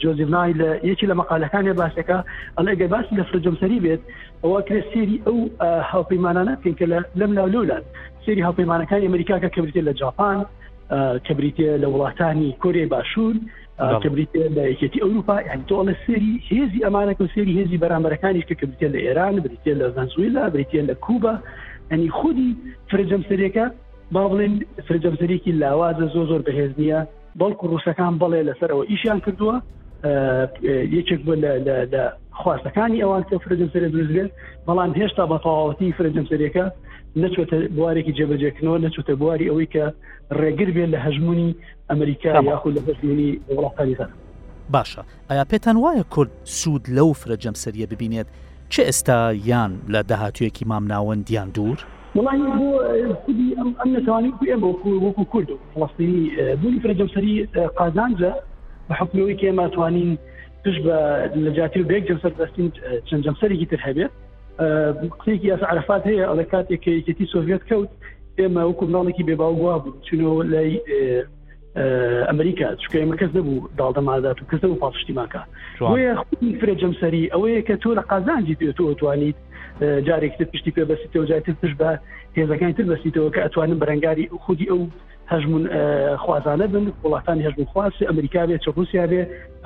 [0.02, 2.18] جۆزیڤنای لە یەکی لە مەقالەکانی باسەکە
[2.58, 4.02] ئەلگە باسی لە فرجمسەری بێت
[4.44, 5.38] ئەوە کرێسیری ئەو
[5.92, 6.86] هاوپەیمانانە پێکە
[7.20, 7.84] لەم لاولولان
[8.26, 10.40] سری هاوپەیمانەکانی ئەمریکاکە کەبرێت لە جاپان
[11.26, 13.38] کە بریتە لە وڵاتانی کۆرێ باشوون
[14.04, 18.88] کە بریتە لە یەکێتی ئەوروپا ئەنتۆڵە سری هێزی ئەمانەکە و سری هێزی بەرامبەرەکانی کە بریتە
[18.94, 21.36] لە ئێران بریتە لە زانزویلا بریتە لە کوبا
[21.92, 22.50] ئەنی خودی
[22.90, 23.66] فرجەمسەرێکە
[24.14, 24.54] با بڵێن
[24.88, 27.00] فرجەمسەرێکی لاوازە زۆ زۆر بەهێز نیە
[27.40, 29.56] بەڵکو ڕوسەکان بڵێ لەسەرەوە ئیشیان کردووە
[30.98, 31.34] یەکێک بۆ
[31.94, 32.04] لە
[32.42, 34.30] خواستەکانی ئەوان کە فرجەمسەرێ دروستگەن
[34.68, 36.66] بەڵام هێشتا بە تەواوەتی فرجەمسەرێکە
[37.22, 39.86] نەچۆتە بوارێکی جێبەجێکنەوە نەچۆتە بواری ئەوەی کە
[40.40, 41.56] ڕێگر بێت لە هەژمونی
[41.90, 44.10] ئەمریکا یاخود لە بەرمونی وڵاتانیزان
[44.74, 48.28] باشە ئایا پێتان وایە کورد سوود لەو فرە جەمسەریە ببینێت
[48.74, 51.80] چه ئێستا یان لە داهاتویەکی مامناوەندیان دوور؟
[52.16, 52.82] وڵی بۆ
[53.24, 56.20] خودی ئەم ئەم نتوانی ئێمە وەکو وەکو کورد و فلستینی
[56.62, 57.34] بوونی فرەجەمسەری
[57.80, 58.32] قازانجە
[58.88, 60.10] بە حکمەوەی کێماتوانین
[60.64, 60.98] پشت بە
[61.46, 62.68] لە جااتی و بێک جەمسەر دەستین
[63.08, 64.14] چەند جەمسەرێکی تر هەبێت
[65.22, 67.92] قسێکی یاس عرفات هەیە ئەڵە کاتێک یەکەتی سۆڤێت کەوت
[68.40, 70.74] ئێمە وەکو ماڵێکی بێباوگووا بوو چونەوە لای
[72.30, 75.42] ئەمریکا چکە ئمە کەس دەبوو داڵدەمادات و کەس دەبوو پاشتیماکە
[76.62, 79.36] فرێجەمسەری ئەوەیە کە تۆ لە قازانجی پێ تۆ توانیت
[79.82, 81.92] جارێکتر پشتی پێ بەسیتەوە جاتر پشت بە
[82.38, 84.82] هێزەکانی تر بەسیتەوە کە ئەتوانن بەرەنگاری خودی ئەو
[85.32, 85.64] هەژمون
[86.24, 89.22] خوازانە بن وڵاتان هێژمون خواستی ئەمریکا بێت چ رووسیا بێ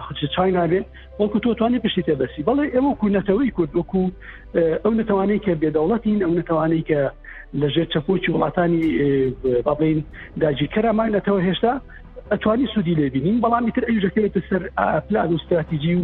[0.05, 0.85] خچ چاینا بێت
[1.21, 4.01] وەکو تۆتوانی پشتی تێ بەسی بەڵێ ئێوە کو نەتەوەی کورد وەکو
[4.83, 6.99] ئەو نەتەوانەی کە بێدەوڵەتین ئەو نەتەوانەی کە
[7.61, 8.81] لەژێر چەپۆکی وڵاتانی
[9.67, 9.97] بابین
[10.41, 11.73] داجیکەرە ماینەتەوە هێشتا
[12.31, 14.61] ئەتوانی سوودی لێبینین بەڵامی تر ئەوژەکەوێتە سەر
[15.09, 15.95] پلان و استراتیژی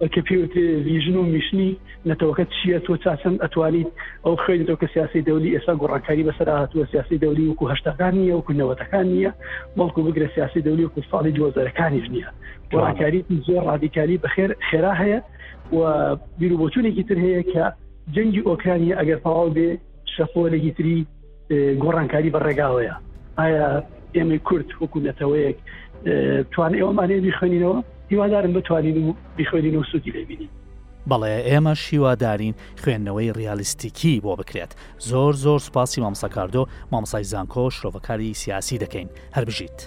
[0.00, 1.70] و کە پێوتێ ویژن و میشنی
[2.08, 3.90] نەتەوەکە چییە تۆ چاسم ئەتوانیت
[4.26, 8.52] ئەو خوێنەوە کە سیاسی دەولی ئێستا گۆڕانکاری بەسەر هاتووە سیاسی دەوری وکو هەشتەکان نیە وکو
[8.60, 9.32] نەوەتەکان نییە
[9.78, 12.30] بەڵکو بگرە سیاسی دەولی وکو ساڵی جۆزەرەکانیش نییە
[12.72, 15.18] گۆڕانکاری زۆر ڕادیکالی بەخێر خێرا هەیە
[15.76, 15.80] و
[16.38, 17.64] بیر بۆچونێکی تر هەیە کە
[18.14, 19.68] جەنگی ئۆکرانیە ئەگەر پاوا بێ
[20.14, 20.98] شەفۆلێکی تری
[21.82, 22.94] گۆڕانکاری بە ڕێگاوەیە
[23.38, 23.68] ئایا
[24.16, 25.58] ئێمە کورت حکوومەتەوەیەک
[26.54, 27.78] توان ئێوەمانێ بیخوێنینەوە
[28.10, 30.50] هیوادارم بتوانین و بیخوێنین و سوودی لێبینین
[31.10, 34.72] بەڵێ ئێمە شیوادارین خوێندنەوەی ریالیستیکی بۆ بکرێت
[35.10, 36.60] زۆر زۆر سوپاسی مامسەکاردۆ
[36.92, 39.78] مامسای زانکۆ شرۆڤەکاری سیاسی دەکەین هەر بژیت.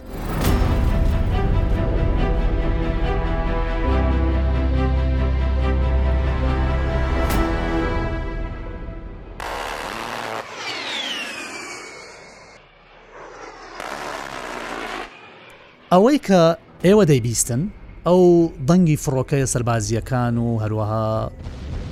[15.95, 16.41] ئەوەی کە
[16.85, 17.59] ئێوە دەیبیستن
[18.07, 18.21] ئەو
[18.69, 21.09] دەنگی فڕۆکەیە سەربازیەکان و هەروەها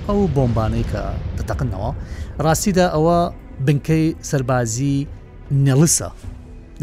[0.07, 1.01] ئەو بۆمبانەی کە
[1.37, 1.91] دەتەقنەوە
[2.45, 3.19] ڕاستیدا ئەوە
[3.65, 4.97] بنکەی سەربازی
[5.65, 6.09] نەڵسە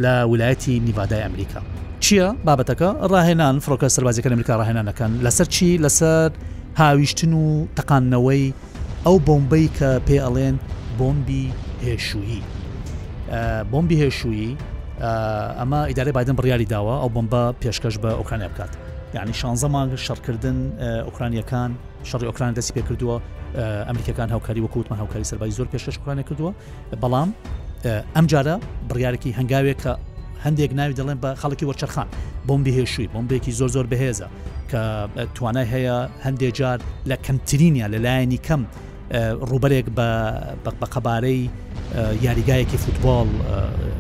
[0.03, 1.61] لە ویلایەتی نیڤادای ئەمریکا
[2.05, 6.29] چییە بابەتەکە ڕاهێنان فڕۆکە سەربازیەکە ئەمریکا ڕاهێنانەکەن لەسەر چی لەسەر
[6.81, 8.45] هاویشتن و تەقانەوەی
[9.07, 10.57] ئەو بۆمبەی کە پێ ئەڵێن
[10.99, 11.45] بۆمبی
[11.85, 12.41] هێشویی
[13.73, 14.53] بۆمبی هێشویی
[15.01, 18.73] ئەمە ئیدارە بادن بڕیاری داوە ئەو بمبە پێشکەش بە ئۆکرانیا بکات
[19.15, 20.59] یعنی شانزە مانگ شەڕکردن
[21.09, 21.71] ئۆکرانیەکان
[22.11, 23.17] شەڕی ئۆکران دەستی پێ کردووە
[23.89, 26.53] ئەمریکەکان هاوکاری وەکووتمە هاوکاری سەربای زۆر پێشش کوانە کردووە
[27.03, 27.29] بەڵام
[28.17, 28.55] ئەم جارە
[28.91, 29.93] بڕیارێکی هەنگاوێک کە
[30.45, 32.09] هەندێک ناوی دەڵێن بە خەڵکی وەچەرخان
[32.49, 34.27] بۆمبی هێشوی بۆمبێکی زۆر زۆر بەهێزە
[34.71, 34.83] کە
[35.35, 36.79] توانای هەیە هەندێک جار
[37.11, 38.63] لە کەمترینیا لەلایەنی کەم
[39.51, 39.87] ڕوبەرێک
[40.81, 41.41] بە قەبارەی
[42.27, 43.29] یاریگایەکی فوتبال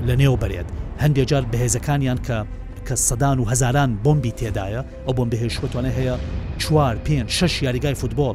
[0.09, 0.69] لە نێو بەرێت
[1.05, 2.39] هەندێک جار بەهێزەکانیان کە
[2.87, 6.17] کە سەدان و هزاران بمبی تێدایە ئەو بۆم بەهێشوەتوانە هەیە
[6.63, 8.35] چوار پێ شش یاریگای فوتبال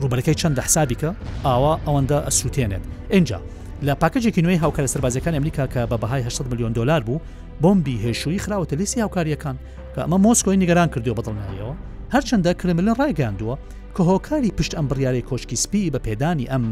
[0.00, 1.10] ڕوبەرەکەی چەند حسابی کە
[1.46, 3.38] ئاوا ئەوەندە ئەسووتێنێت اینجا
[3.86, 7.18] لە پاکەجێکی نوێی هاوکارە سربازەکان ئەمریکا کە بە بەهای 600 میلیۆن دلار بوو
[7.62, 9.56] بمبی هێشووی خراوەتە لیسی هاوکاریەکان
[9.94, 11.74] کە ئەمە مۆسکۆی نیگەران کردو بەدڵنایەوە
[12.14, 13.56] هەرچەندە کرملن ڕایگەاندووە
[13.94, 16.64] کە هۆکاری پشت ئەم بڕیاری کۆشکی سپی بە پێدانی ئەم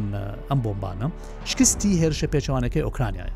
[0.51, 1.09] ئەم بۆمبانە
[1.51, 3.33] شکستی هێرشە پێچوانەکەی ئۆکرانیایە.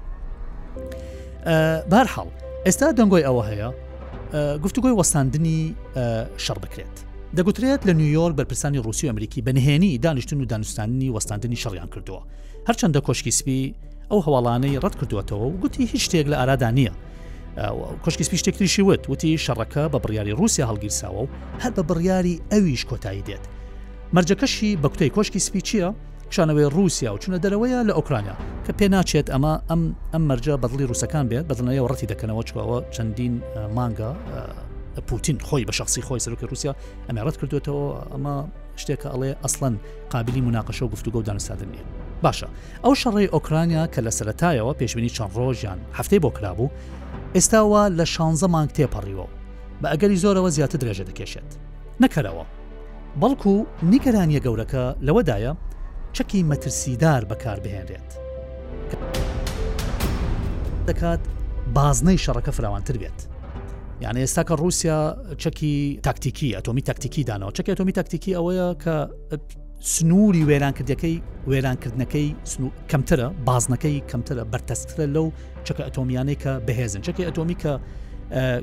[1.93, 2.29] بارحاڵ
[2.67, 3.69] ئێستا دەنگۆی ئەوە هەیە
[4.63, 5.61] گفتوگۆی وەستاندنی
[6.45, 6.97] شەڕ بکرێت
[7.37, 12.23] دەگوترێت لە نیویۆرک بەرپرسانی رووسی و ئەمریکی بەنهێنی دانیشتن و دانوستانی وەستاندنی شەڕیان کردووە
[12.69, 13.63] هەرچەندە کۆشکی سپی
[14.11, 16.93] ئەو هەواڵانەی ڕەت کردوێتەوە و گوتی هیچ شتێک لە ئارادا نییە
[18.05, 21.27] کشکی سپی شتێکتریشی وت وتی شەڕەکە بە بڕیاری رووسیا هەڵگیرساوە و
[21.63, 23.45] هەر بە بڕیاری ئەویش کۆتایی دێت
[24.15, 25.91] مەرجەکەشی بە کوتەی کۆشکی سپی چییە
[26.31, 28.37] شانەوەی رووسیا و چونە دەرەوەیە لە ئۆکرانیا
[28.67, 33.35] کە پێناچێت ئەمە ئەم ئەم مەرجە بەدڵی رووسەکان بێت بەدڵنەوە ڕەتی دەکەنەوە چکەوە چەندین
[33.77, 34.11] مانگە
[35.07, 36.73] پوتین خۆی بە شخصی خۆی سەرکە رووسیا
[37.09, 38.35] ئەمێڕەت کردوێتەوە ئەمە
[38.83, 39.75] شتێکە ئەڵێ ئەسڵەن
[40.12, 41.85] قابلی مناقەشە و گفتوگە و دانوسادن نیە
[42.25, 42.49] باشە
[42.85, 46.71] ئەو شەڕی ئۆکرانیا کە لە سەتایەوە پێشبینی چەند ڕۆژیان هەفتەی بۆ کرابوو
[47.37, 49.27] ئێستاوە لە شانزە مانگ تێپەڕیەوە
[49.83, 51.51] بە ئەگەری زۆرەوە زیاتر درێژە دەکێشێت
[52.03, 52.45] نەکەرەوە
[53.23, 53.55] بەڵکو
[53.93, 55.53] نیگەرانیە گەورەکە لەوەدایە
[56.16, 58.11] چەکی مەترسیدار بەکاربهێنرێت
[60.88, 61.22] دەکات
[61.76, 63.18] بازنەی شەڕەکە فراوانتر بێت
[64.05, 64.98] یعنی ئێستا کە رووسیا
[65.42, 65.72] چەکی
[66.07, 68.94] تاکتیکی ئەتۆمی تاکتیکی دانەوە چەکی ئەتۆمی تاکتیکی ئەوەیە کە
[69.96, 71.16] سنووری وێرانکردەکەی
[71.50, 72.29] وێرانکردنەکەی
[72.90, 75.26] کەمترە بازنەکەی کەمترە بەرتەسترە لەو
[75.66, 77.72] چەکە ئەتۆمیانەی کە بەهێزن چەکی ئەتۆمی کە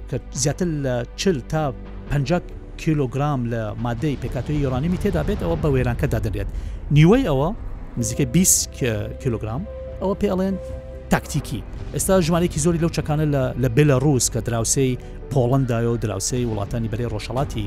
[0.09, 1.63] کە زیاتر لە چل تا
[2.09, 2.43] 50
[2.77, 6.49] کیلوگرام لە مادەی پێکاتوی یۆرانیمی تێدا بێت ئەوە بە وێرانکەدا دەبێت
[6.95, 7.49] نیوەی ئەوە
[7.99, 8.69] نزیکە 20
[9.23, 9.61] کیلوگرام
[10.01, 10.53] ئەوە پێ ئەڵێن
[11.11, 11.59] تاکتیکی
[11.93, 13.25] ئێستا ژمارێکی زۆری لەو چەکانە
[13.63, 14.97] لە بێلە ڕوس کە دراوسەی
[15.33, 17.65] پۆڵندایە و دراوسەی وڵاتانی بەرێ ڕۆژەڵاتی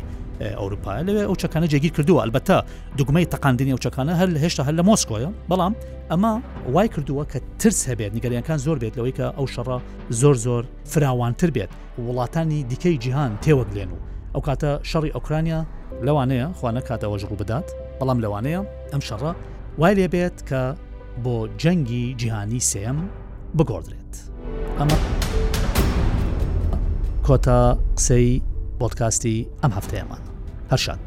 [0.61, 2.57] ئەوروپا لەوێ ئەو چەکانە جێگیر کردووە البەتە
[2.99, 5.73] دوگمەی تەقاندنی ئەو چەکانە هەر هێشتا هەر لە مۆسکۆیە بەڵام
[6.11, 6.33] ئەمە
[6.75, 9.79] وای کردووە کە ترس هەبێت نیگەریانکان زۆر بێت لەوەی کە ئەو شەڕە
[10.21, 11.71] زۆر زۆر فراوانتر بێت
[12.07, 13.99] وڵاتانی دیکەی جیهان تێوەگلێن و
[14.37, 15.61] ئەو کاتە شەڕی ئۆکرانیا
[16.07, 17.69] لەوانەیە خوانە کاتەوە ژغوو بدات
[17.99, 18.61] بەڵام لەوانەیە
[18.93, 19.33] ئەم شەڕە
[19.81, 20.63] وای لێبێت کە
[21.25, 22.97] بۆ جەنگی جیهانی سم
[23.59, 24.13] بگۆدرێت
[24.79, 24.99] ئەمە
[27.27, 27.61] کۆتا
[27.97, 28.29] قسەی
[28.81, 30.23] بۆتکاستی ئەم هەفتەیەمان
[30.73, 31.03] هەرشاد.